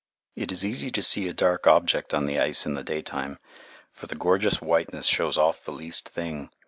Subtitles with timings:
[0.35, 3.37] It is easy to see a dark object on the ice in the daytime,
[3.91, 6.49] for the gorgeous whiteness shows off the least thing.